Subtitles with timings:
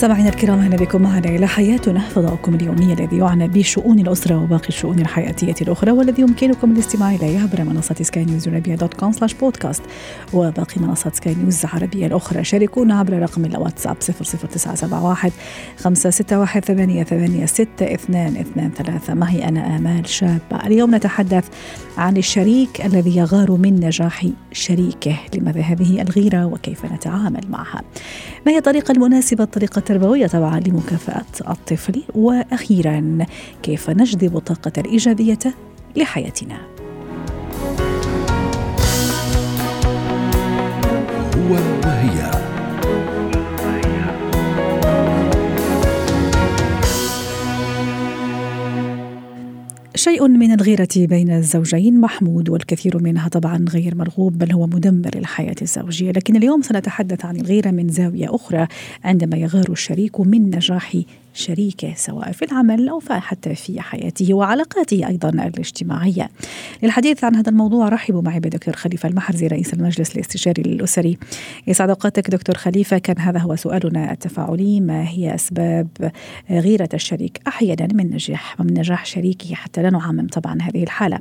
[0.00, 2.00] سامعينا الكرام أهلا بكم معنا إلى حياتنا.
[2.00, 7.64] فضاؤكم اليومي الذي يعنى بشؤون الأسرة وباقي الشؤون الحياتية الأخرى والذي يمكنكم الاستماع إليه عبر
[7.64, 9.82] منصة سكاي نيوز عربية dot com slash podcast
[10.32, 12.44] وباقي منصات سكاي نيوز العربية الأخرى.
[12.44, 15.32] شاركونا عبر رقم الواتساب 00971
[15.76, 20.66] 561 88 6223 معي أنا آمال شابة.
[20.66, 21.44] اليوم نتحدث
[21.98, 27.82] عن الشريك الذي يغار من نجاح شريكه لماذا هذه الغيرة وكيف نتعامل معها.
[28.46, 32.02] ما هي الطريقة المناسبة الطريقة التربوية طبعا لمكافأة الطفل.
[32.14, 33.18] وأخيرا
[33.62, 35.38] كيف نجذب الطاقة الإيجابية
[35.96, 36.56] لحياتنا؟
[41.36, 41.79] هو
[50.00, 55.54] شيء من الغيرة بين الزوجين محمود والكثير منها طبعا غير مرغوب بل هو مدمر للحياة
[55.62, 56.10] الزوجية.
[56.12, 58.66] لكن اليوم سنتحدث عن الغيرة من زاوية أخرى
[59.04, 60.96] عندما يغار الشريك من نجاح
[61.34, 66.30] شريكه سواء في العمل أو حتى في حياته وعلاقاته أيضا الاجتماعية.
[66.82, 71.18] للحديث عن هذا الموضوع رحبوا معي بدكتور خليفة المحرزي رئيس المجلس الاستشاري الأسري.
[71.66, 72.98] يسعد أوقاتك دكتور خليفة.
[72.98, 74.80] كان هذا هو سؤالنا التفاعلي.
[74.80, 75.88] ما هي أسباب
[76.50, 81.18] غيرة الشريك أحيانا من نجاح من نجاح شريكه؟ حتى لا نعمم طبعا هذه الحالة.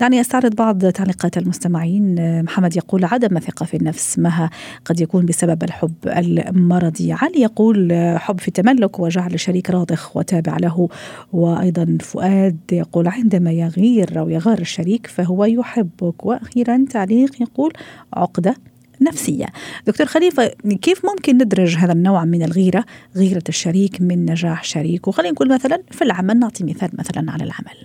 [0.00, 2.42] دعني أستعرض بعض تعليقات المستمعين.
[2.42, 4.50] محمد يقول عدم ثقة في النفس ما
[4.84, 10.88] قد يكون بسبب الحب المرضي؟ علي يقول حب في تملك وجعل الشريك راضخ وتابع له.
[11.32, 16.26] وأيضا فؤاد يقول عندما يغير أو يغار الشريك فهو يحبك.
[16.26, 17.72] وأخيرا تعليق يقول
[18.16, 18.54] عقدة
[19.00, 19.46] نفسية.
[19.86, 20.46] دكتور خليفة
[20.82, 22.84] كيف ممكن ندرج هذا النوع من الغيرة
[23.16, 27.78] غيرة الشريك من نجاح شريك؟ وخلينا نقول مثلا في العمل نعطي مثال مثلا على العمل.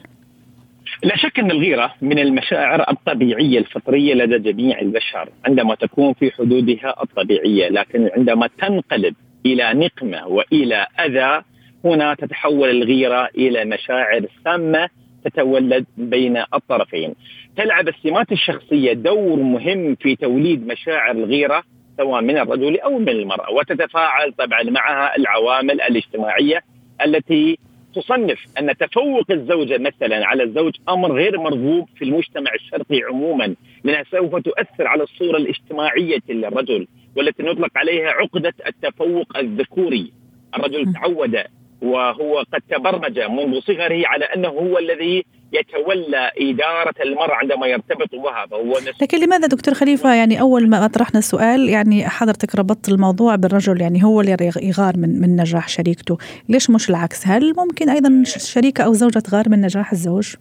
[1.04, 7.04] لا شك أن الغيرة من المشاعر الطبيعية الفطرية لدى جميع البشر عندما تكون في حدودها
[7.04, 7.70] الطبيعية.
[7.70, 9.16] لكن عندما تنقلب
[9.46, 11.44] إلى نقمة وإلى أذى
[11.86, 14.90] هنا تتحول الغيرة إلى مشاعر سامة
[15.26, 17.16] تتولد بين الطرفين.
[17.58, 21.64] تلعب السمات الشخصية دور مهم في توليد مشاعر الغيرة
[21.98, 26.62] سواء من الرجل أو من المرأة وتتفاعل طبعا معها العوامل الاجتماعية
[27.06, 27.58] التي
[27.96, 34.04] تصنف أن تفوق الزوجة مثلا على الزوج أمر غير مرغوب في المجتمع الشرقي عموما لأنها
[34.12, 40.12] سوف تؤثر على الصورة الاجتماعية للرجل والتي نطلق عليها عقدة التفوق الذكوري
[40.56, 41.38] الرجل تعود
[41.82, 48.46] وهو قد تبرمج منذ صغره على أنه هو الذي يتولى إدارة المرأة عندما يرتبط بها
[48.52, 53.82] فهو لكن لماذا دكتور خليفة؟ يعني أول ما طرحنا السؤال يعني حضرتك ربطت الموضوع بالرجل
[53.82, 56.18] يعني هو اللي يغار من من نجاح شريكته.
[56.50, 60.36] ليش مش العكس؟ هل ممكن أيضا شريكة أو زوجة تغار من نجاح الزوج؟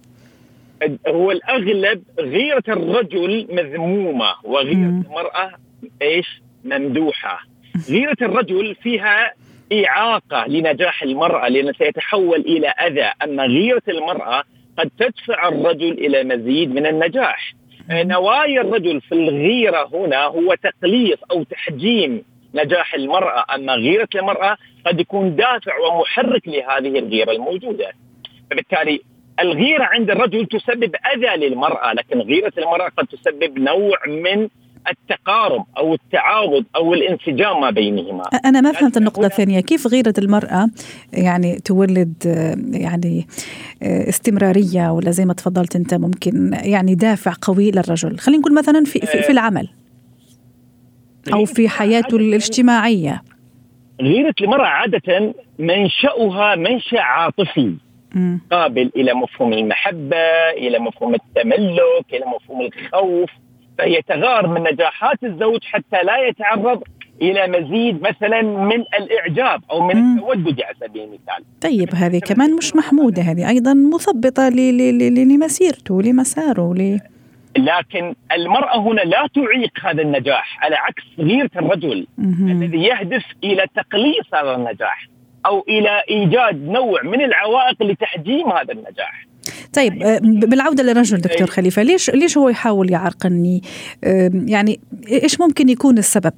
[1.09, 5.03] هو الأغلب غيرة الرجل مذمومة وغيرة.
[5.07, 5.51] المرأة
[6.03, 7.41] إيش؟ ممدوحة.
[7.89, 9.33] غيرة الرجل فيها
[9.73, 14.45] إعاقة لنجاح المرأة لأنه سيتحول إلى أذى أما غيرة المرأة
[14.79, 17.53] قد تدفع الرجل إلى مزيد من النجاح.
[17.91, 22.23] نوايا الرجل في الغيرة هنا هو تقليص أو تحجيم
[22.55, 27.93] نجاح المرأة، أما غيرة المرأة قد يكون دافع ومحرك لهذه الغيرة الموجودة.
[28.51, 29.01] فبالتالي
[29.41, 34.49] الغيرة عند الرجل تسبب أذى للمرأة، لكن غيرة المرأة قد تسبب نوع من
[34.91, 38.23] التقارب أو التعاضد أو الانسجام ما بينهما.
[38.45, 39.61] أنا ما فهمت النقطة الثانية.
[39.61, 40.69] كيف غيره المرأة
[41.13, 42.15] يعني تولد
[42.73, 43.27] يعني
[43.83, 49.01] استمرارية ولا زي ما تفضلت أنت ممكن يعني دافع قوي للرجل؟ خلينا نقول مثلا في
[49.01, 49.69] في, في العمل
[51.33, 53.23] أو في حياته الاجتماعية.
[54.01, 57.75] غيره المرأة عادة منشأها منشأ عاطفي
[58.51, 63.31] قابل إلى مفهوم المحبة إلى مفهوم التملك إلى مفهوم الخوف.
[63.79, 66.83] فهي تغار من نجاحات الزوج حتى لا يتعرض
[67.23, 71.45] إلى مزيد مثلا من الإعجاب أو من التودد على سبيل المثال.
[71.61, 77.01] طيب هذه كمان مش محمودة هذه أيضا مثبطة لمسيرته لمساره ل
[77.57, 84.35] لكن المرأة هنا لا تعيق هذا النجاح على عكس غيرة الرجل الذي يهدف إلى تقليص
[84.35, 85.09] هذا النجاح
[85.47, 89.28] أو إلى إيجاد نوع من العوائق لتحجيم هذا النجاح.
[89.75, 89.93] طيب
[90.23, 93.63] بالعودة للرجل دكتور خليفة ليش ليش هو يحاول يعرقلني
[94.47, 94.81] يعني
[95.13, 96.33] إيش ممكن يكون السبب؟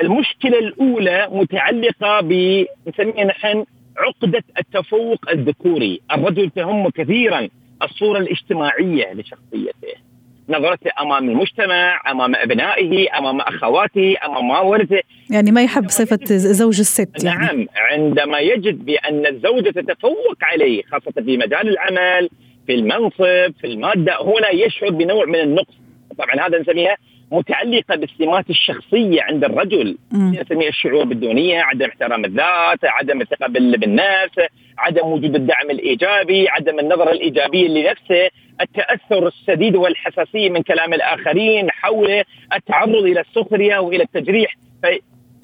[0.00, 3.64] المشكلة الأولى متعلقة بنسميها نحن
[3.96, 6.00] عقدة التفوق الذكوري.
[6.12, 7.48] الرجل تهم كثيرا
[7.82, 10.09] الصورة الاجتماعية لشخصيته.
[10.50, 17.24] نظرته أمام المجتمع أمام أبنائه أمام أخواته أمام والده يعني ما يحب صفة زوج الست
[17.24, 17.46] يعني.
[17.46, 17.66] نعم.
[17.76, 22.30] عندما يجد بأن الزوجة تتفوق عليه خاصة في مجال العمل
[22.66, 25.74] في المنصب في المادة هنا يشعر بنوع من النقص.
[26.18, 26.96] طبعا هذا نسميها
[27.30, 29.98] متعلقة بالسمات الشخصية عند الرجل.
[30.12, 34.38] نسميها الشعور بالدونية عدم احترام الذات عدم الثقة بالنفس
[34.78, 38.30] عدم وجود الدعم الإيجابي عدم النظرة الإيجابية لنفسه
[38.60, 42.24] التأثر الشديد والحساسية من كلام الآخرين حوله
[42.54, 44.54] التعرض إلى السخرية وإلى التجريح.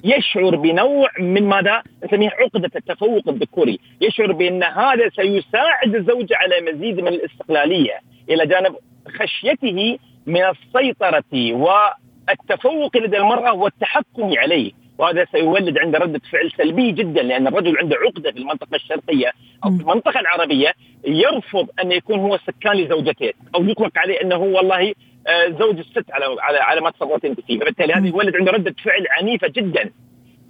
[0.03, 6.99] يشعر بنوع من ماذا؟ نسميه عقدة التفوق الذكوري، يشعر بأن هذا سيساعد الزوج على مزيد
[6.99, 7.99] من الاستقلالية.
[8.29, 8.75] إلى جانب
[9.19, 14.71] خشيته من السيطرة والتفوق لدى المرأة والتحكم عليه.
[14.97, 19.31] وهذا سيولد عنده ردة فعل سلبية جدا لأن الرجل عنده عقدة في المنطقة الشرقية
[19.65, 20.73] أو في المنطقة العربية
[21.07, 23.33] يرفض أن يكون هو سكان لزوجته.
[23.55, 24.93] أو يطلق عليه أنه والله
[25.27, 28.75] آه، زوج الست على على على ما تصرفت أنت فيه، فبالتالي هذا يولد عنده رده
[28.83, 29.91] فعل عنيفة جدا.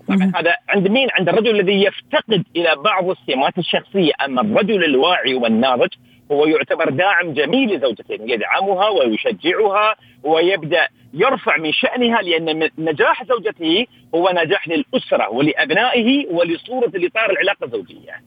[0.07, 5.35] طبعا هذا عند مين؟ عند الرجل الذي يفتقد إلى بعض السمات الشخصية، أما الرجل الواعي
[5.35, 5.89] والناضج
[6.31, 13.85] هو يعتبر داعم جميل لزوجته يدعمها ويشجعها ويبدا يرفع من شأنها لأن نجاح زوجته
[14.15, 18.21] هو نجاح للأسرة ولأبنائه ولصورة الاطار العلاقة الزوجية.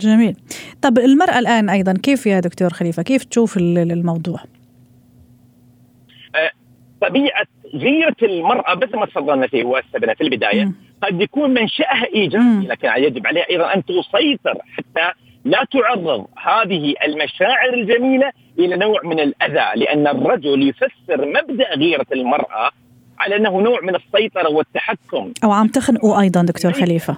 [0.00, 0.36] جميل.
[0.82, 4.40] طب المرأة الآن أيضا كيف يا دكتور خليفة؟ كيف تشوف الموضوع؟
[6.34, 6.50] أه،
[7.00, 12.88] طبيعة غيره المرأة مثل ما تفضلنا فيه وسبنا في البداية قد يكون منشأها إيجابي لكن
[12.96, 15.12] يجب عليها أيضا أن تسيطر حتى
[15.44, 22.70] لا تعرض هذه المشاعر الجميلة إلى نوع من الأذى لأن الرجل يفسر مبدأ غيرة المرأة
[23.18, 25.32] على أنه نوع من السيطرة والتحكم.
[25.44, 27.16] أو عم تخنقوا أيضا دكتور خليفة.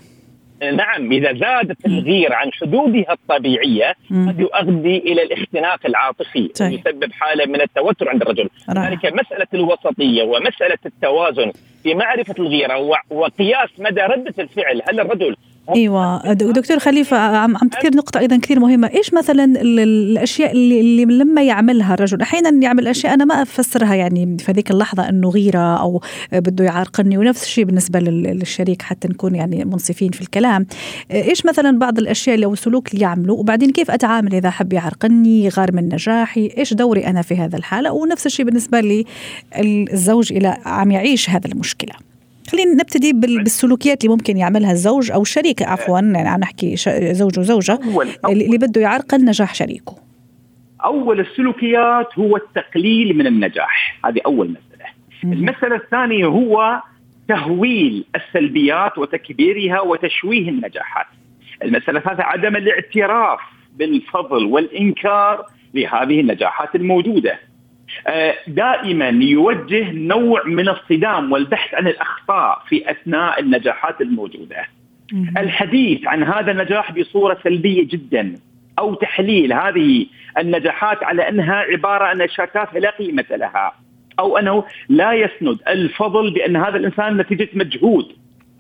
[0.63, 6.73] نعم إذا زادت الغيره عن حدودها الطبيعية قد يؤدي إلى الاختناق العاطفي طيب.
[6.73, 8.49] ويسبب حالة من التوتر عند الرجل.
[8.69, 11.53] لذلك مسألة الوسطية ومسألة التوازن
[11.83, 12.79] في معرفة الغيرة
[13.11, 14.83] وقياس مدى ردة الفعل.
[14.89, 15.37] هل الرجل
[15.71, 16.33] أيوه.
[16.33, 18.91] دكتور خليفة عم تذكر نقطة أيضا كثير مهمة.
[18.95, 24.37] إيش مثلا الأشياء اللي, اللي لما يعملها الرجل؟ أحيانا يعمل أشياء أنا ما أفسرها يعني
[24.39, 26.01] في هذيك اللحظة إنه غيرة أو
[26.33, 30.67] بده يعرقلني ونفس الشيء بالنسبة للشريك حتى نكون يعني منصفين في الكلام.
[31.11, 35.45] إيش مثلا بعض الأشياء اللي أو السلوك اللي يعمله وبعدين كيف أتعامل إذا حب يعرقلني
[35.45, 39.05] يغار من نجاحي؟ إيش دوري أنا في هذا الحالة؟ ونفس الشيء بالنسبة لي
[39.93, 42.12] الزوج إلى عم يعيش هذا المشكلة.
[42.51, 46.77] خلينا نبتدي بالسلوكيات اللي ممكن يعملها الزوج أو الشريك عفوا يعني عم نحكي
[47.13, 49.97] زوج وزوجة أول أول اللي بده يعرقل نجاح شريكه.
[50.85, 54.01] أول السلوكيات هو التقليل من النجاح.
[54.05, 54.91] هذه أول مسألة.
[55.25, 56.83] المسألة الثانية هو
[57.29, 61.07] تهويل السلبيات وتكبيرها وتشويه النجاحات.
[61.63, 63.41] المسألة الثالثة عدم الاعتراف
[63.77, 67.33] بالفضل والإنكار لهذه النجاحات الموجودة.
[67.33, 67.39] آه،
[68.47, 74.67] دائما يوجه نوع من الصدام والبحث عن الأخطاء في أثناء النجاحات الموجودة.
[75.37, 78.35] الحديث عن هذا النجاح بصورة سلبية جدا
[78.79, 80.07] أو تحليل هذه
[80.39, 83.73] النجاحات على أنها عبارة عن نشاطات لا قيمة لها
[84.19, 88.13] أو أنه لا يسند الفضل بأن هذا الإنسان نتيجة مجهود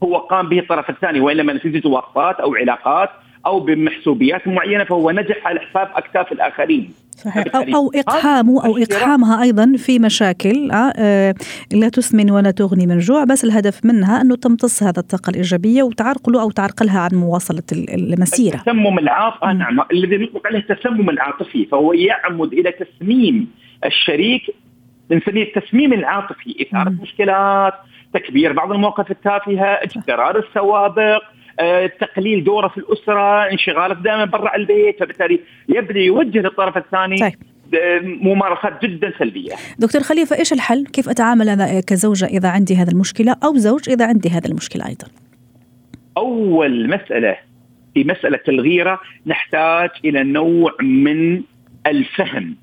[0.02, 3.10] هو قام به الطرف الثاني وإنما نتيجة وقفات أو علاقات
[3.46, 6.92] أو بمحسوبيات معينة فهو نجح على حساب أكتاف الآخرين.
[7.10, 7.56] صحيح.
[7.56, 11.34] أو, أو إقحامه أو إقحامها أيضا في مشاكل آه، آه،
[11.72, 16.42] لا تسمن ولا تغني من جوع بس الهدف منها أنه تمتص هذا الطاقة الإيجابية وتعرقله
[16.42, 18.56] أو تعرقلها عن مواصلة المسيرة.
[18.56, 19.80] التسمم العاطفي نعم.
[19.92, 23.48] الذي نطلق عليه التسمم العاطفي فهو يعمد إلى تسميم
[23.84, 24.42] الشريك.
[25.10, 27.74] نسميه التسميم العاطفي إثارة مشكلات
[28.14, 31.41] تكبير بعض المواقف التافهة اجترار السوابق آه،
[32.00, 37.34] تقليل دوره في الاسره انشغاله دائما برا البيت فبالتالي يبدأ يوجه للطرف الثاني طيب.
[38.02, 39.52] ممارسات جدا سلبية.
[39.78, 44.06] دكتور خليفة إيش الحل؟ كيف أتعامل أنا كزوجة إذا عندي هذه المشكلة أو زوج إذا
[44.06, 45.06] عندي هذه المشكلة أيضا؟
[46.16, 47.36] أول مسألة
[47.94, 51.42] في مسألة الغيرة نحتاج إلى نوع من
[51.86, 52.56] الفهم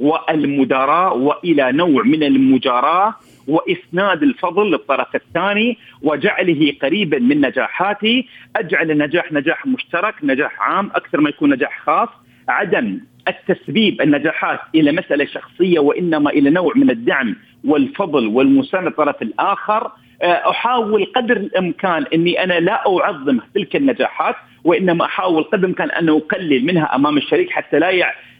[0.00, 3.14] والمداراة وإلى نوع من المجاراة
[3.48, 8.28] وإسناد الفضل للطرف الثاني وجعله قريبا من نجاحاتي.
[8.56, 12.08] أجعل النجاح نجاح مشترك نجاح عام أكثر ما يكون نجاح خاص.
[12.48, 19.90] عدم التسبيب النجاحات إلى مسألة شخصية وإنما إلى نوع من الدعم والفضل والمساندة الطرف الآخر.
[20.22, 24.34] آه، أحاول قدر الإمكان إني أنا لا أعظم تلك النجاحات
[24.64, 27.90] وإنما أحاول قدر الإمكان أن أقلل منها أمام الشريك حتى لا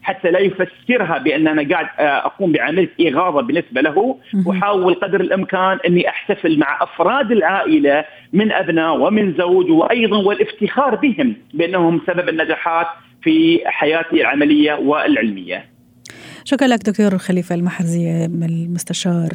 [0.02, 4.16] حتى لا يفسرها بأن أنا قاعد آه، أقوم بعمليه إغاظة بالنسبة له
[4.46, 11.36] واحاول قدر الإمكان أني أحتفل مع أفراد العائلة من أبناء ومن زوج وأيضا والافتخار بهم
[11.54, 12.86] بأنهم سبب النجاحات
[13.22, 15.64] في حياتي العملية والعلمية.
[16.44, 19.30] شكرا لك دكتور خليفة المحرزي المستشار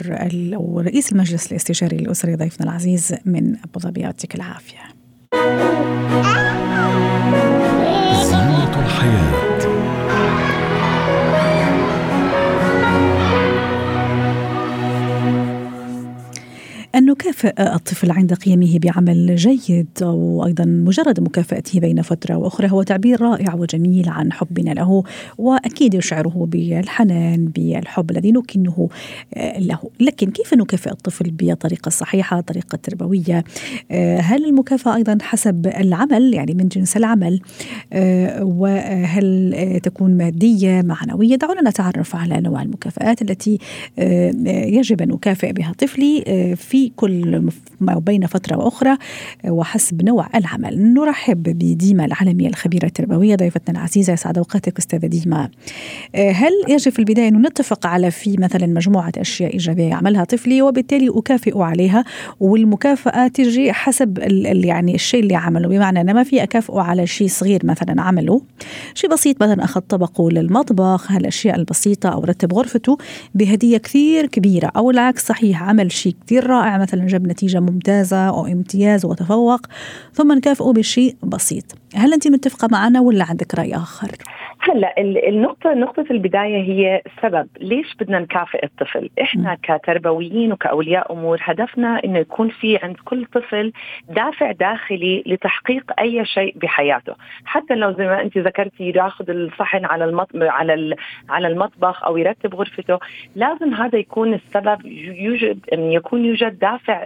[0.56, 4.80] أو رئيس المجلس الاستشاري الأسري ضيفنا العزيز من أبو ظبي يعطيك العافية
[17.38, 22.84] أن نكافئ الطفل عند قيامه بعمل جيد أو أيضا مجرد مكافأته بين فترة وأخرى هو
[22.84, 25.04] تعبير رائع وجميل عن حبنا له
[25.38, 28.90] وأكيد يشعره بالحنان بالحب الذي نكنه
[29.34, 29.80] آه، له.
[30.00, 33.44] لكن كيف نكافئ الطفل بطريقة صحيحة طريقة تربوية؟
[33.92, 37.40] آه، هل المكافأة أيضا حسب العمل؟ يعني من جنس العمل
[37.94, 43.58] آه، وهل تكون مادية معنوية؟ دعونا نتعرف على نوع المكافآت التي
[44.48, 46.24] يجب أن نكافئ بها طفلي
[46.56, 47.27] في كل
[47.82, 48.98] بين فترة وأخرى
[49.48, 50.94] وحسب نوع العمل.
[50.94, 55.50] نرحب بديما العالمية الخبيرة التربوية ضيفتنا العزيزة يسعد أوقاتك أستاذة ديما.
[56.16, 61.10] هل يجب في البداية أن نتفق على في مثلا مجموعة أشياء إيجابية يعملها طفلي وبالتالي
[61.10, 62.04] أكافئ عليها
[62.40, 64.20] والمكافأة تجي حسب
[64.66, 68.42] يعني الشيء اللي عمله بمعنى أنا ما في أكافئه على شيء صغير مثلا عمله
[68.94, 72.98] شيء بسيط مثلا أخذ طبقه للمطبخ هالأشياء البسيطة أو رتب غرفته
[73.36, 78.48] بهدية كثير كبيرة أو العكس صحيح عمل شيء كثير رائع مثلا جاب نتيجة ممتازة أو
[78.48, 79.62] امتياز وتفوق
[80.14, 81.64] ثم نكافئه بشيء بسيط
[81.96, 84.12] هل أنت متفقة معنا ولا عندك رأي آخر؟
[84.70, 84.94] هلا
[85.30, 89.58] النقطة نقطة البداية هي السبب ليش بدنا نكافئ الطفل؟ إحنا.
[89.64, 93.74] كتربويين وكأولياء أمور هدفنا إنه يكون في عند كل طفل
[94.10, 100.06] دافع داخلي لتحقيق أي شيء بحياته، حتى لو زي ما أنت ذكرتي ياخذ الصحن على
[100.06, 100.96] المطبخ على
[101.30, 103.00] على المطبخ أو يرتب غرفته،
[103.36, 107.06] لازم هذا يكون السبب يوجد أن يكون يوجد دافع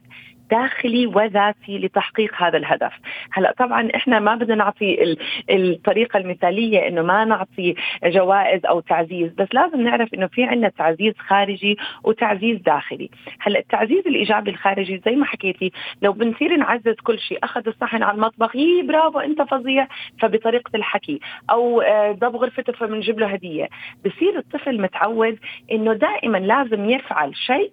[0.52, 2.94] داخلي وذاتي لتحقيق هذا الهدف
[3.34, 5.16] هلا طبعا إحنا ما بدنا نعطي
[5.50, 11.14] الطريقة المثالية إنه ما نعطي جوائز أو تعزيز بس لازم نعرف إنه في عندنا تعزيز
[11.18, 13.10] خارجي وتعزيز داخلي.
[13.40, 15.72] هلا التعزيز الإيجابي الخارجي زي ما حكيتي
[16.02, 19.88] لو بنصير نعزز كل شيء أخذ الصحن على المطبخ يي برافو أنت فظيع
[20.20, 21.20] فبطريقة الحكي.
[21.50, 23.70] أو آه، ضب غرفته فبنجيب له هدية.
[24.06, 25.40] بصير الطفل متعود
[25.72, 27.72] إنه دائما لازم يفعل شيء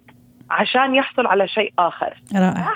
[0.51, 2.13] عشان يحصل على شيء آخر.
[2.35, 2.73] رائع.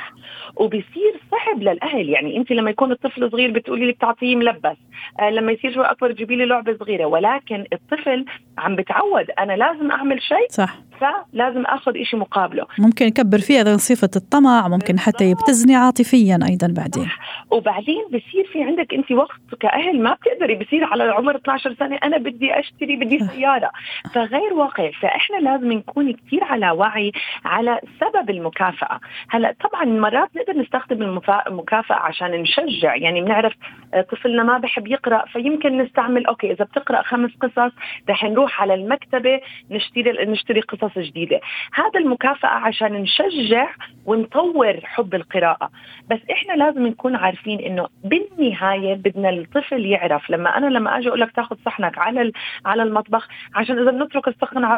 [0.56, 2.10] وبيصير صعب للأهل.
[2.10, 4.78] يعني أنت لما يكون الطفل صغير بتقولي لي بتعطيه ملبس.
[5.20, 7.06] آه لما يصير شوي أكبر تجيبي لي لعبة صغيرة.
[7.06, 8.26] ولكن الطفل
[8.58, 10.76] عم بتعود أنا لازم أعمل شيء صح.
[11.00, 12.66] فلازم آخذ شيء مقابله.
[12.80, 17.10] ممكن يكبر فيه أيضا صفة الطمع ممكن حتى يبتزني عاطفيا أيضا بعدين.
[17.52, 20.56] وبعدين بصير في عندك أنت وقت كأهل ما بتقدري.
[20.56, 23.72] بصير على عمر 12 سنة أنا بدي أشتري بدي سيارة.
[24.14, 24.92] فغير واقع.
[25.02, 27.12] فإحنا لازم نكون كثير على وعي
[27.46, 27.63] على
[28.00, 29.00] سبب المكافأة.
[29.30, 32.96] هلا طبعا مرات نقدر نستخدم المكافأة عشان نشجع.
[32.96, 33.54] يعني بنعرف
[33.94, 37.72] آه، طفلنا ما بحب يقرأ فيمكن نستعمل أوكي إذا بتقرأ خمس قصص
[38.10, 39.42] رح نروح على المكتبة
[39.72, 41.40] نشتري نشتري قصص جديدة.
[41.74, 43.70] هذا المكافأة عشان نشجع
[44.06, 45.70] ونطور حب القراءة.
[46.10, 50.30] بس إحنا لازم نكون عارفين إنه بالنهاية بدنا الطفل يعرف.
[50.30, 52.32] لما أنا لما أجي أقول لك تاخذ صحنك على
[52.66, 54.28] على المطبخ عشان إذا بنترك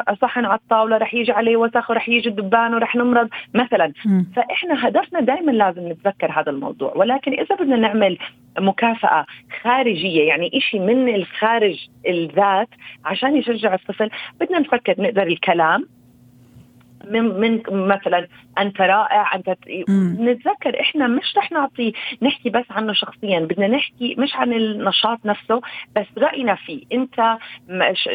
[0.08, 4.22] الصحن على الطاولة رح يجي عليه وسخ ورح يجي دبان ورح نمرض مثلا م.
[4.36, 8.18] فإحنا هدفنا دائما لازم نتذكر هذا الموضوع ولكن إذا بدنا نعمل
[8.58, 9.26] مكافأة
[9.62, 12.68] خارجية يعني إشي من الخارج الذات
[13.04, 15.86] عشان يشجع الطفل بدنا نفكر نقدر الكلام
[17.10, 18.28] من من مثلا.
[18.58, 19.56] أنت رائع أنت
[20.20, 23.40] نتذكر إحنا مش رح نعطي نحكي بس عنه شخصيا.
[23.40, 25.60] بدنا نحكي مش عن النشاط نفسه
[25.96, 26.82] بس رأينا فيه.
[26.92, 27.36] أنت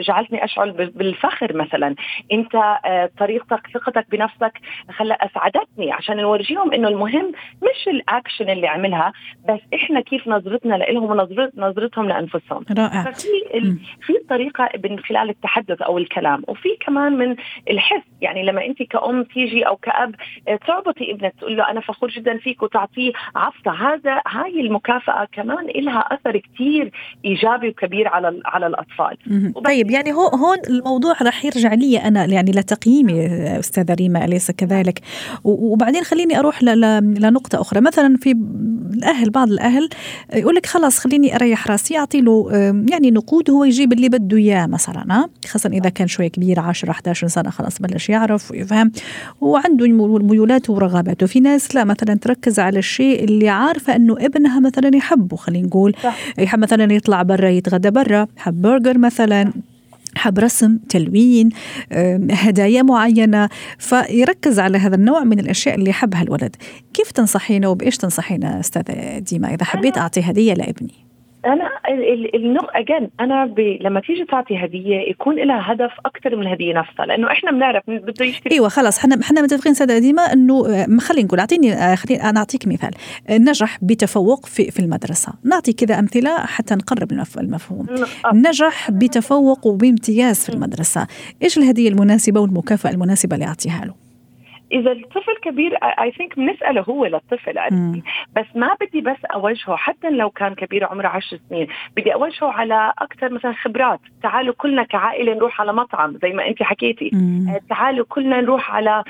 [0.08, 1.96] جعلتني أشعر بالفخر مثلا.
[2.32, 4.60] أنت آه، طريقتك ثقتك بنفسك
[4.92, 5.92] خلى أسعدتني.
[5.92, 7.32] عشان نورجيهم إنه المهم
[7.62, 9.14] مش الأكشن اللي عملها
[9.50, 12.66] بس إحنا كيف نظرتنا لهم ونظرتهم لأنفسهم.
[12.78, 13.04] رائع.
[13.04, 13.28] ففي
[14.02, 16.44] في طريقة من خلال التحدث أو الكلام.
[16.48, 17.36] وفي كمان من
[17.70, 18.02] الحس.
[18.22, 20.16] يعني لما أنت كأم تيجي أو كأب
[20.48, 25.68] آه، تعبطي ابنك تقول له أنا فخور جدا فيك وتعطيه عفطه هذا هاي المكافأة كمان
[25.76, 26.92] لها أثر كثير
[27.26, 29.18] إيجابي وكبير على على الأطفال.
[29.66, 33.26] طيب يعني هو هون الموضوع رح يرجع لي أنا يعني لتقييمي
[33.60, 35.00] أستاذة ريما أليس كذلك؟
[35.44, 37.82] وبعدين خليني أروح لنقطة أخرى.
[37.82, 38.32] مثلا في
[38.94, 39.90] الأهل بعض الأهل
[40.34, 42.52] يقول لك خلاص خليني أريح راسي أعطي له
[42.92, 47.28] يعني نقود هو يجيب اللي بده إياه مثلا خاصه إذا كان شوي كبير 10 11
[47.28, 48.92] سنة خلاص بلش يعرف ويفهم
[49.42, 51.26] وعنده ميولاته ورغباته.
[51.26, 55.96] في ناس لا مثلا تركز على الشيء اللي عارفة أنه ابنها مثلا يحبه خلينا نقول.
[56.38, 58.28] يحب مثلا يطلع برا يتغدى برا.
[58.38, 59.54] حب برجر مثلا.
[60.16, 61.50] حب رسم تلوين
[62.32, 63.50] هدايا معينة.
[63.78, 66.56] فيركز على هذا النوع من الأشياء اللي يحبها الولد.
[66.94, 70.94] كيف تنصحينا وبإيش تنصحينا أستاذة ديما؟ إذا حبيت أعطي هدية لابني.
[71.46, 71.70] أنا
[72.36, 73.60] النق اجين أنا ب...
[73.60, 78.26] لما تيجي تعطي هدية يكون لها هدف أكثر من الهديه نفسها لأنه إحنا بنعرف بده
[78.26, 78.56] يشتري.
[78.56, 80.64] إيوه خلص إحنا إحنا متفقين سادة ديما إنه
[81.00, 82.92] خلينا نقول أعطيني خليني أنا أعطيك مثال.
[83.30, 85.34] نجح بتفوق في في المدرسة.
[85.44, 87.86] نعطي كذا أمثلة حتى نقرب المفهوم.
[88.34, 91.08] نجح بتفوق وبامتياز في المدرسة.
[91.44, 94.11] إيش الهدية المناسبة والمكافأة المناسبة اللي أعطيها له؟
[94.72, 98.04] إذا الطفل كبير اي ثينك بنسأله هو للطفل عرفتي
[98.36, 102.94] بس ما بدي بس أوجهه حتى لو كان كبير عمره 10 سنين بدي أوجهه على
[103.00, 104.00] أكثر مثلا خبرات.
[104.24, 107.10] تعالوا كلنا كعائلة نروح على مطعم زي ما انت حكيتي.
[107.14, 107.60] مم.
[107.70, 109.04] تعالوا كلنا نروح على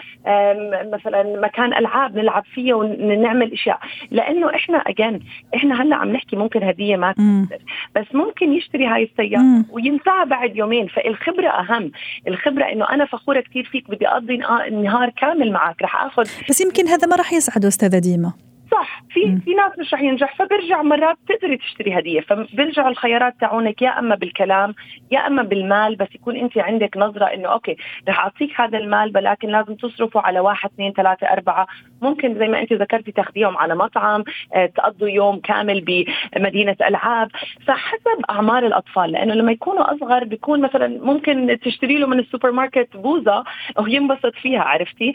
[0.94, 3.80] مثلا مكان ألعاب نلعب فيه ونعمل أشياء.
[4.12, 5.20] لأنه إحنا اجين
[5.56, 7.64] إحنا هلأ عم نحكي ممكن هدية ما تقدر
[7.96, 10.88] بس ممكن يشتري هاي السيارة وينساها بعد يومين.
[10.88, 11.92] فالخبرة أهم.
[12.28, 14.38] الخبرة إنه أنا فخورة كثير فيك بدي أقضي
[14.72, 18.34] نهار كامل معك رح آخذ بس يمكن هذا ما راح يسعد أستاذة ديما.
[18.72, 22.22] صح في في ناس مش رح ينجح فبرجع مرات تقدري تشتري هدية.
[22.22, 24.76] فبرجعوا الخيارات تاعونك يا أما بالكلام
[25.12, 27.78] يا أما بالمال بس يكون أنت عندك نظرة إنه أوكي
[28.10, 31.68] رح أعطيك هذا المال ولكن لازم تصرفه على واحد اثنين ثلاثة أربعة.
[32.02, 34.24] ممكن زي ما أنت ذكرتي تاخذيهم على مطعم
[34.54, 37.30] آه، تقضوا يوم كامل بمدينة ألعاب.
[37.68, 42.98] فحسب أعمار الأطفال لأنه لما يكونوا أصغر بيكون مثلا ممكن تشتري له من السوبر ماركت
[42.98, 43.44] بوزة
[43.80, 45.14] وينبسط فيها عرفتي؟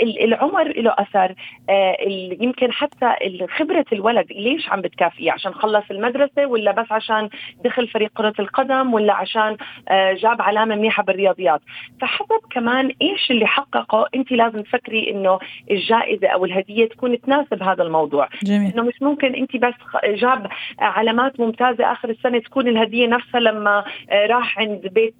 [0.00, 1.34] العمر له أثر
[1.70, 1.96] آه،
[2.40, 3.14] يمكن حتى
[3.58, 7.28] خبرة الولد ليش عم بتكافئيه؟ عشان خلص المدرسة ولا بس عشان
[7.64, 9.56] دخل فريق كرة القدم ولا عشان
[9.88, 11.60] آه، جاب علامة منيحة بالرياضيات؟
[12.00, 15.38] فحسب كمان إيش اللي حققه أنت لازم تفكري إنه
[15.70, 18.28] الجائزة أو الهدية تكون تناسب هذا الموضوع.
[18.42, 18.72] جميل.
[18.72, 19.74] إنه مش ممكن أنت بس
[20.04, 20.46] جاب
[20.78, 25.14] علامات ممتازة آخر السنة تكون الهدية نفسها لما آه، راح عند بيت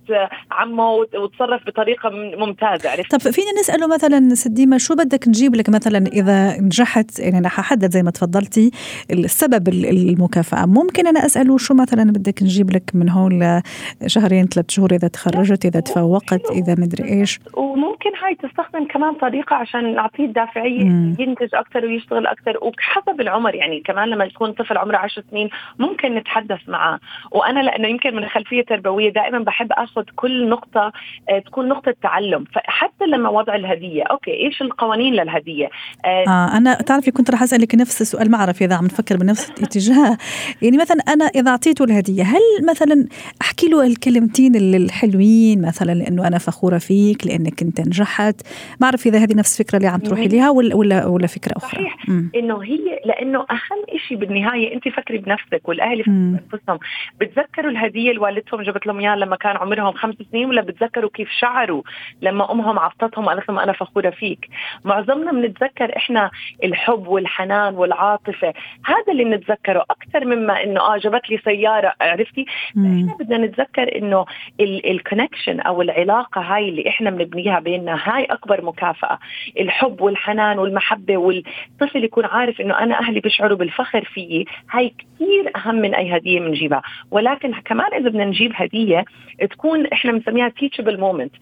[0.50, 5.98] عمه وتصرف بطريقة ممتازة عرفت؟ طب فينا نسأله مثلا سديمة شو بدك نجيب لك مثلا
[6.06, 8.70] إذا نجحت؟ يعني ححدد زي ما تفضلتي
[9.10, 10.66] السبب المكافأة.
[10.66, 13.62] ممكن أنا أسأله شو مثلا بدك نجيب لك من هون
[14.06, 19.56] شهرين ثلاث شهور إذا تخرجت إذا تفوقت إذا مدري إيش؟ وممكن هاي تستخدم كمان طريقة
[19.56, 20.80] عشان نعطيه الدافعية
[21.18, 26.14] ينتج أكثر ويشتغل أكثر وحسب العمر يعني كمان لما يكون طفل عمره 10 سنين ممكن
[26.14, 26.98] نتحدث معاه.
[27.30, 30.92] وأنا لأنه يمكن من خلفية تربوية دائما بحب أخذ كل نقطة
[31.28, 32.44] آه، تكون نقطة تعلم.
[32.44, 35.68] فحتى لما وضع الهدية أوكي إيش القوانين للهدية؟
[36.04, 39.50] آه, آه أنا تعرفي كنت راح أسألك نفس السؤال ما أعرف إذا عم نفكر بنفس
[39.50, 40.18] الاتجاه.
[40.62, 43.06] يعني مثلا أنا إذا أعطيته الهدية هل مثلا
[43.42, 48.40] أحكي له الكلمتين الحلوين مثلا لأنه أنا فخورة فيك لأنك أنت نجحت.
[48.80, 51.70] ما أعرف إذا هذه نفس الفكرة اللي عم تروحي لها ولا ولا ولا فكرة أخرى.
[51.70, 51.96] صحيح.
[52.34, 56.78] إنه هي لأنه أهم شيء بالنهاية أنت فكري بنفسك والأهل يفكروا بأنفسهم.
[57.20, 61.28] بتذكروا الهدية اللي والدتهم جابت لهم إياها لما كان عمرهم خمس سنين ولا بتذكروا كيف
[61.40, 61.82] شعروا
[62.22, 64.48] لما أمهم عطتهم قالت لهم أنا فخورة فيك؟
[64.84, 66.30] معظمنا بنتذكر إحنا
[66.64, 68.52] الحب والحنان والعاطفة.
[68.84, 74.24] هذا اللي بنتذكره أكثر مما إنه آه جابت لي سيارة عرفتي؟ إحنا بدنا نتذكر إنه
[74.60, 79.18] ال connection أو العلاقة هاي اللي إحنا بنبنيها بيننا هاي أكبر مكافأة.
[79.60, 84.44] الحب والحنان والمحبة والطفل يكون عارف إنه أنا أهلي بيشعروا بالفخر فيي.
[84.70, 89.04] هاي كثير أهم من أي هدية بنجيبها ولكن كمان إذا بدنا نجيب هدية
[89.50, 91.32] تكون إحنا بنسميها teachable moment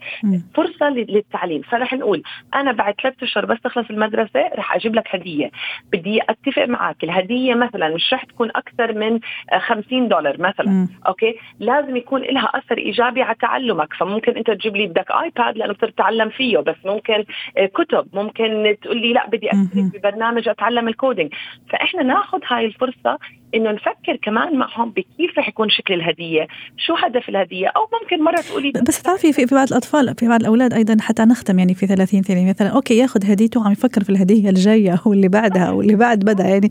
[0.54, 1.62] فرصة للتعليم.
[1.62, 2.22] فرح نقول
[2.54, 5.50] أنا بعد ثلاث أشهر بس تخلص المدرسة رح أجيب لك هدية.
[5.92, 7.04] بدي أتفق معك.
[7.04, 9.20] الهدية مثلا مش رح تكون أكثر من
[9.60, 10.70] 50 دولار مثلا.
[10.70, 10.88] م.
[11.06, 13.94] Okay؟ لازم يكون لها أثر إيجابي على تعلمك.
[13.94, 16.58] فممكن أنت تجيب لي بدك iPad لأنه بتصير تتعلم فيه.
[16.58, 17.24] بس ممكن
[17.58, 18.06] آه، كتب.
[18.12, 21.34] ممكن تقول لي لا بدي اشترك ببرنامج أتعلم ال coding
[21.70, 23.18] فإحنا ناخذ هاي الفرصة
[23.54, 28.40] إنه نفكر كمان معهم بكيف رح يكون شكل الهدية، شو هدف الهدية؟ أو ممكن مرة
[28.40, 31.86] تقولي بس تعرفي في, في بعض الأطفال في بعض الأولاد أيضا حتى نختم يعني في
[31.86, 35.80] 30 ثانية مثلا okay ياخذ هديته عم يفكر في الهدية الجاية أو اللي بعدها أو
[35.80, 36.68] اللي بعد بدأ يعني.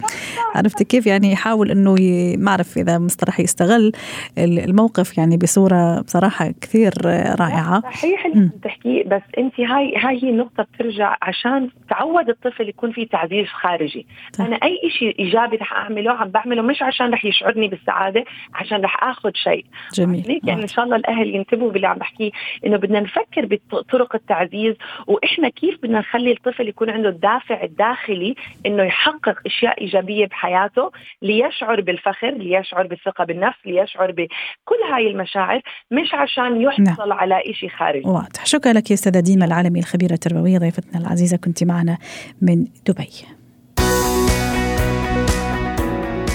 [0.56, 1.96] عرفتي كيف؟ يعني يحاول إنه
[2.38, 3.92] ما أعرف إذا مصطلح يستغل
[4.38, 6.94] الموقف يعني بصورة بصراحة كثير
[7.40, 7.82] رائعة.
[7.82, 13.06] صحيح اللي بتحكيه بس أنت هاي هاي هي النقطه بترجع عشان تعود الطفل يكون في
[13.06, 14.06] تعزيز خارجي.
[14.38, 14.48] طيب.
[14.48, 19.04] أنا أي شيء إيجابي رح أعمله عم بعمله مش عشان رح يشعرني بالسعادة عشان رح
[19.04, 19.66] آخذ شيء.
[19.94, 20.42] جميل.
[20.44, 22.32] يعني إن شاء الله الأهل ينتبهوا باللي عم بحكيه
[22.66, 24.76] إنه بدنا نفكر بطرق التعزيز
[25.08, 31.82] وإحنا كيف بدنا نخلي الطفل يكون عنده الدافع الداخلي إنه يحقق أشياء إيجابية بحياته ليشعر
[31.82, 37.14] بالفخر ليشعر بالثقة بالنفس ليشعر بكل هاي المشاعر مش عشان يحصل نعم.
[37.14, 38.08] على شيء خارجي.
[38.08, 38.46] واضح.
[38.46, 41.98] شكرا لك يا أستاذة ديما العالمي الخبيرة التربوية ضيفتنا العزيزة كنت معنا
[42.42, 43.39] من دبي.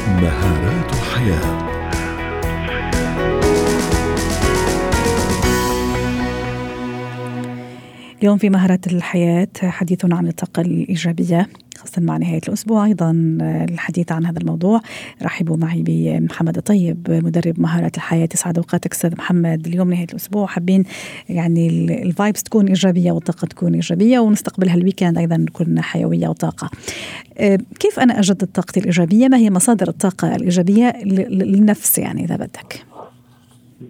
[0.08, 1.64] مهارات الحياة
[8.18, 11.48] اليوم في مهارات الحياة حديثنا عن الطاقة الإيجابية.
[11.84, 14.80] خاصة مع نهاية الأسبوع أيضا آه، الحديث عن هذا الموضوع.
[15.22, 18.28] رحبوا معي بمحمد الطيب مدرب مهارات الحياة.
[18.34, 19.66] يسعد أوقاتك أستاذ محمد.
[19.66, 20.84] اليوم نهاية الأسبوع حابين
[21.28, 21.68] يعني
[22.02, 26.70] ال vibes تكون إيجابية والطاقة تكون إيجابية ونستقبل هال weekend أيضا نكون حيوية وطاقة.
[27.38, 32.84] آه، كيف أنا أجدد طاقتي الإيجابية؟ ما هي مصادر الطاقة الإيجابية للنفس يعني إذا بدك؟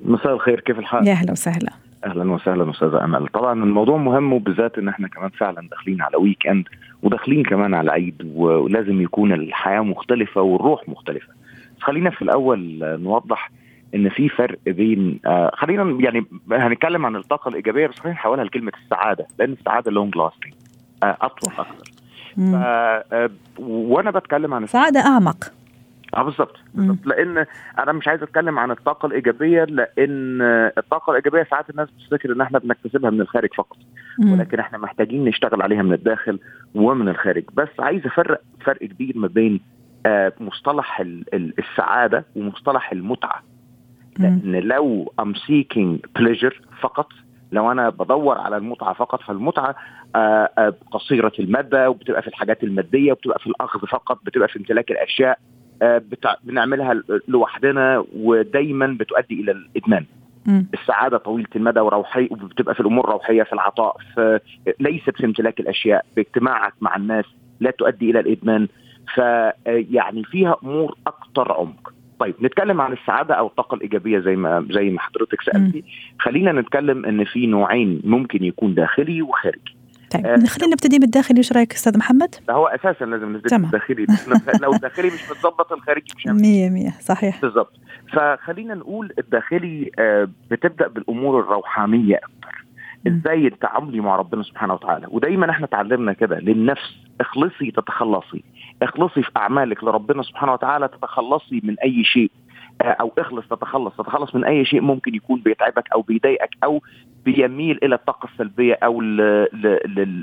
[0.05, 1.84] مساء الخير كيف الحال؟ يا أهلا وسهلا.
[2.05, 3.27] أهلا وسهلا أستاذة أمل.
[3.29, 6.69] طبعا الموضوع مهم وبالذات إن إحنا كمان فعلا داخلين على weekend
[7.03, 11.29] وداخلين كمان على عيد ولازم يكون الحياة مختلفة والروح مختلفة.
[11.81, 13.51] خلينا في الأول نوضح
[13.95, 18.73] إن في فرق بين آه خلينا يعني هنتكلم عن الطاقة الإيجابية بس خلينا نحولها لكلمة
[18.85, 20.53] السعادة لأن السعادة long lasting
[21.05, 21.91] آه أطول أكثر
[22.55, 25.53] آه وأنا بتكلم عن السعاده أعمق.
[26.17, 26.57] آه بالظبط.
[27.07, 27.47] لأن
[27.79, 30.41] أنا مش عايز أتكلم عن الطاقة الإيجابية لأن
[30.79, 33.77] الطاقة الإيجابية ساعات الناس بتفتكر إن إحنا بنكتسبها من الخارج فقط.
[34.33, 36.39] ولكن إحنا محتاجين نشتغل عليها من الداخل
[36.75, 37.45] ومن الخارج.
[37.55, 39.61] بس عايز أفرق فرق كبير ما بين
[40.07, 41.01] آه مصطلح
[41.35, 43.43] السعادة ومصطلح المتعة.
[44.19, 47.09] لأن لو I'm seeking pleasure فقط
[47.53, 49.75] لو أنا بدور على المتعة فقط فالمتعة
[50.17, 54.91] آه آه قصيرة المدى وبتبقى في الحاجات المادية وبتبقى في الأخذ فقط بتبقى في امتلاك
[54.91, 55.39] الأشياء.
[55.83, 56.35] بتع...
[56.45, 60.05] بنعملها لوحدنا ودايما بتؤدي إلى الإدمان.
[60.47, 60.63] م.
[60.75, 64.41] السعادة طويلة المدى وروحيه وبتبقى في الأمور الروحية في العطاء في
[64.81, 67.25] ليست في امتلاك الأشياء باجتماعك مع الناس
[67.61, 68.69] لا تؤدي إلى الإدمان.
[69.15, 71.93] فيعني فيها أمور أكثر عمق.
[72.19, 75.85] طيب نتكلم عن السعادة أو الطاقة الإيجابية زي ما زي ما حضرتك سالتي
[76.19, 79.74] خلينا نتكلم إن في نوعين ممكن يكون داخلي وخارجي.
[80.15, 84.07] طيب آه خلينا نبتدي بالداخلي إيش رأيك أستاذ محمد؟ هو أساسا لازم نبتدي بالداخلي
[84.61, 85.07] لو الداخلي.
[85.07, 87.41] مش متظبط الخارجي مش 100 100 صحيح.
[87.41, 87.73] بالظبط.
[88.13, 92.65] فخلينا نقول الداخلي آه بتبدأ بالأمور الروحانية أكتر.
[93.07, 98.45] إزاي تعاملي مع ربنا سبحانه وتعالى؟ ودايما إحنا اتعلمنا كده للنفس اخلصي تتخلصي.
[98.83, 102.31] اخلصي في أعمالك لربنا سبحانه وتعالى تتخلصي من أي شيء.
[102.83, 106.83] أو اخلص تتخلص تتخلص من أي شيء ممكن يكون بيتعبك أو بيضايقك أو
[107.25, 109.01] بيميل إلى الطاقة السلبية أو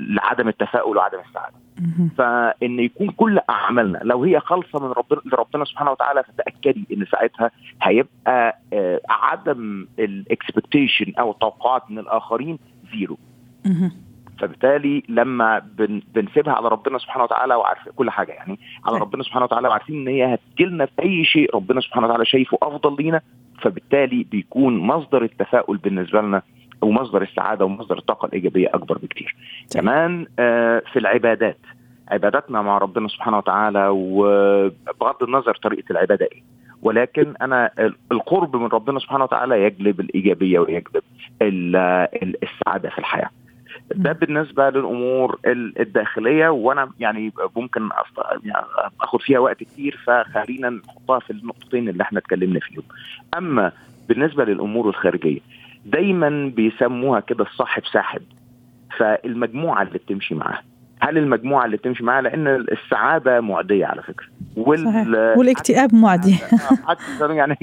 [0.08, 1.56] لعدم التفاؤل وعدم السعادة.
[2.16, 7.50] فإن يكون كل أعمالنا لو هي خالصة من ربنا لربنا سبحانه وتعالى فتأكدي إن ساعتها
[7.82, 8.58] هيبقى
[9.08, 12.58] عدم ال expectation أو التوقعات من الآخرين
[12.92, 13.18] zero.
[14.42, 19.44] فبالتالي لما بن بنسيبها على ربنا سبحانه وتعالى وعارف كل حاجة يعني على ربنا سبحانه
[19.44, 23.20] وتعالى وعارفين إن هي هتجيلنا في أي شيء ربنا سبحانه وتعالى شايفه أفضل لينا
[23.60, 26.42] فبالتالي بيكون مصدر التفاؤل بالنسبة لنا
[26.82, 29.36] ومصدر السعادة ومصدر الطاقة الإيجابية أكبر بكتير.
[29.74, 31.58] كمان آه في العبادات
[32.08, 36.42] عباداتنا مع ربنا سبحانه وتعالى وبغض النظر طريقة العبادة إيه
[36.82, 37.70] ولكن أنا
[38.12, 41.02] القرب من ربنا سبحانه وتعالى يجلب الإيجابية ويجلب
[42.42, 43.30] السعادة في الحياة.
[43.94, 47.88] ده بالنسبة للأمور الداخلية وأنا يعني ممكن
[48.44, 48.66] يعني
[49.00, 52.82] أخد فيها وقت كتير فخلينا نحطها في النقطتين اللي إحنا اتكلمنا فيهم.
[53.38, 53.72] أما
[54.08, 55.40] بالنسبة للأمور الخارجية
[55.86, 58.22] دايما بيسموها كده الصاحب ساحب
[58.98, 60.62] فالمجموعة اللي بتمشي معاها
[61.02, 64.26] هل المجموعة اللي بتمشي معاها؟ لأن السعادة معدية على فكرة.
[64.56, 65.34] وال...
[65.38, 66.38] والاكتئاب معدي.
[67.20, 67.56] يعني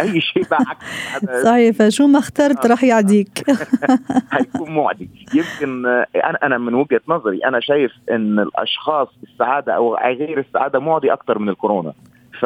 [0.00, 1.76] أي شيء بقى عكس صحيح.
[1.76, 3.50] فشو ما اخترت راح يعديك.
[4.32, 5.10] هيكون معدي.
[5.34, 11.12] يمكن أنا أنا من وجهة نظري أنا شايف إن الأشخاص السعادة أو غير السعادة معدي
[11.12, 11.92] أكثر من الكورونا.
[12.40, 12.44] ف...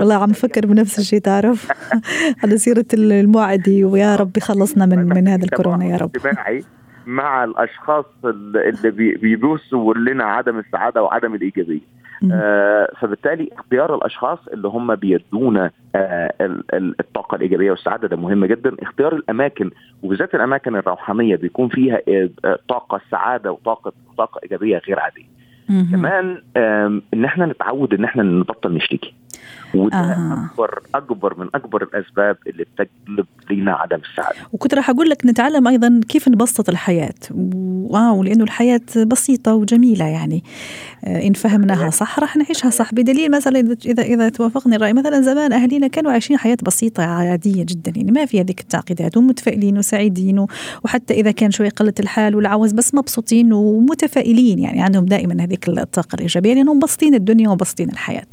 [0.00, 1.68] والله عم فكر بنفس الشيء تعرف؟
[2.42, 6.10] على سيرة المعدي ويا رب يخلصنا من من هذا الكورونا يا رب.
[7.08, 11.80] مع الأشخاص اللي بيدوسوا لنا عدم السعادة وعدم الإيجابية.
[12.32, 16.32] آه فبالتالي اختيار الأشخاص اللي هم بيدونا آه
[17.00, 18.76] الطاقة الإيجابية والسعادة ده مهم جدا.
[18.82, 19.70] اختيار الأماكن
[20.02, 25.24] وبالذات الأماكن الروحانية بيكون فيها آه طاقة سعادة وطاقة طاقة إيجابية غير عادية.
[25.92, 26.42] كمان
[27.14, 29.14] إن إحنا نتعود إن إحنا نبطل نشتكي.
[29.74, 30.50] وده آه.
[30.52, 34.38] اكبر أكبر من أكبر الأسباب اللي بتجلب لنا عدم السعادة.
[34.52, 37.14] وكنت راح أقول لك نتعلم أيضا كيف نبسط الحياة.
[37.30, 40.44] واو لأنه الحياة بسيطة وجميلة يعني.
[41.06, 42.94] إن فهمناها صح راح نعيشها صح.
[42.94, 47.92] بدليل مثلا اذا اذا توافقني الرأي مثلا زمان اهالينا كانوا عايشين حياة بسيطة عادية جدا.
[47.96, 50.46] يعني ما في هذيك التعقيدات ومتفائلين وسعيدين
[50.84, 54.58] وحتى إذا كان شوي قلة الحال والعوز بس مبسوطين ومتفائلين.
[54.58, 58.26] يعني عندهم دائما هذيك الطاقة الإيجابية لأنهم مبسطين الدنيا ومبسطين الحياة.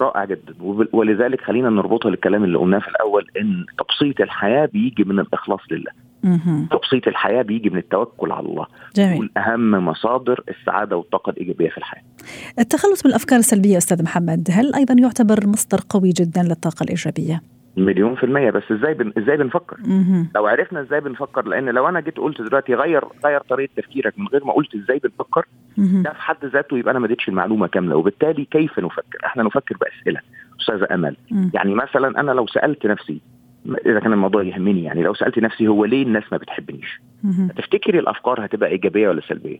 [0.00, 0.54] رائع جدا.
[0.92, 5.90] ولذلك خلينا نربطها للكلام اللي قلناه في الأول إن تبسيط الحياة بيجي من الإخلاص لله.
[6.70, 8.66] تبسيط الحياة بيجي من التوكل على الله.
[8.96, 9.18] جميل.
[9.20, 12.02] والاهم مصادر السعادة والطاقة الإيجابية في الحياة.
[12.58, 17.42] التخلص من الافكار السلبية أستاذ محمد هل أيضا يعتبر مصدر قوي جدا للطاقة الإيجابية؟
[17.76, 19.12] مليون في المية بس إزاي بن...
[19.18, 20.28] إزاي بنفكر مهم.
[20.34, 24.26] لو عرفنا إزاي بنفكر لأن لو أنا جيت قلت دلوقتي غير غير طريقة تفكيرك من
[24.26, 26.02] غير ما قلت إزاي بنفكر مهم.
[26.02, 29.76] ده في حد ذاته يبقى أنا ما اديتش المعلومة كاملة وبالتالي كيف نفكر إحنا نفكر
[29.80, 30.20] بأسئلة
[30.60, 31.50] أستاذة أمل مم.
[31.54, 33.20] يعني مثلا أنا لو سألت نفسي
[33.86, 37.00] إذا كان الموضوع يهمني يعني لو سألت نفسي هو ليه الناس ما بتحبنيش.
[37.56, 39.58] تفتكري الأفكار هتبقى إيجابية ولا سلبية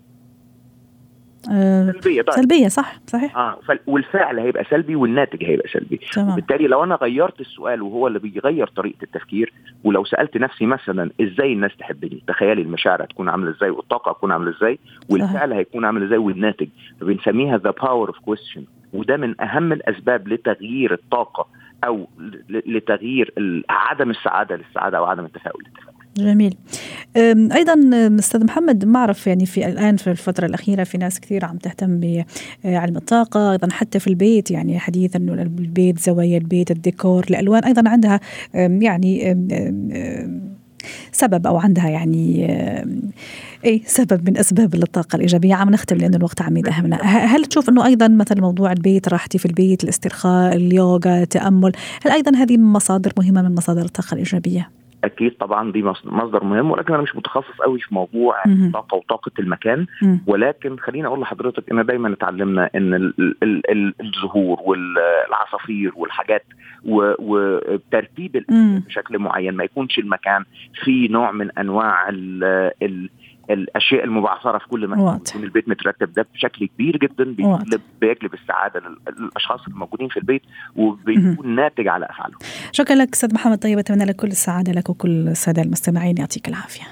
[1.52, 2.35] آه، سلبية طيب.
[2.35, 3.37] سلبية صح صحيح.
[3.37, 6.00] آه والفعل هيبقى سلبي والناتج هيبقى سلبي.
[6.12, 6.32] تمام.
[6.32, 9.52] وبالتالي لو أنا غيرت السؤال وهو اللي بيغير طريقة التفكير
[9.85, 14.56] ولو سألت نفسي مثلا إزاي الناس تحبني تخيلي المشاعر هتكون عاملة إزاي والطاقة هتكون عاملة
[14.56, 14.78] إزاي
[15.11, 16.68] والفعل هيكون عامل إزاي والناتج
[17.00, 21.46] فبنسميها the power of question وده من أهم الأسباب لتغيير الطاقة
[21.85, 22.09] أو
[22.50, 23.32] لتغيير
[23.70, 25.62] عدم السعادة للسعادة أو عدم التفاؤل.
[25.66, 26.55] للتفاؤل جميل.
[27.52, 27.74] أيضا
[28.18, 32.00] أستاذ محمد ما اعرف يعني في الآن في الفترة الأخيرة في ناس كثير عم تهتم
[32.64, 37.90] بعلم الطاقة أيضا حتى في البيت يعني حديث إنه البيت زوايا البيت الديكور الألوان أيضا
[37.90, 38.20] عندها
[38.55, 39.35] يعني
[41.12, 42.46] سبب أو عندها يعني
[43.64, 45.55] أي سبب من أسباب الطاقة الإيجابية.
[45.55, 49.38] عم نختم لأنه الوقت عم يدهمنا ه- هل تشوف إنه أيضا مثلا موضوع البيت راحتي
[49.38, 51.72] في البيت الاسترخاء اليوغا التأمل
[52.05, 54.70] هل أيضا هذه مصادر مهمة من مصادر الطاقة الإيجابية؟
[55.06, 58.42] أكيد طبعا دي مص- مصدر مهم ولكن أنا مش متخصص قوي في موضوع.
[58.66, 59.86] الطاقه وطاقة المكان.
[60.26, 66.44] ولكن خليني أقول لحضرتك إن دايما اتعلمنا إن ال- ال- ال- الزهور والعصافير والحاجات
[66.84, 68.44] وترتيب.
[68.86, 70.44] بشكل معين ما يكونش المكان
[70.84, 72.44] فيه نوع من أنواع ال
[72.82, 73.10] ال
[73.50, 75.30] الأشياء المبعثرة في كل مكان واضح.
[75.30, 76.12] يكون البيت مترتب.
[76.12, 77.24] ده بشكل كبير جدا.
[77.24, 80.42] بيجلب بيجلب السعادة لل- للأشخاص الموجودين في البيت
[80.76, 82.38] وبيكون ناتج على أفعالهم.
[82.72, 83.59] شكرا لك أستاذ محمد.
[83.59, 86.18] طيب أتمنى لك كل السعادة لك وكل السادة المستمعين.
[86.18, 86.82] يعطيك العافية.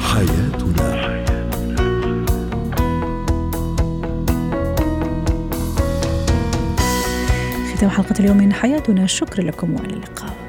[0.00, 1.16] حياتنا.
[7.76, 9.06] ختام حلقة اليوم من حياتنا.
[9.06, 10.45] شكرا لكم وإلى اللقاء.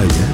[0.00, 0.29] Yeah.